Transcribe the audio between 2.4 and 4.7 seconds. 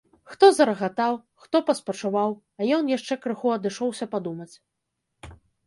а ён яшчэ крыху адышоўся падумаць.